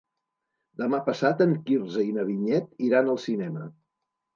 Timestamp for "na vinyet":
2.19-2.77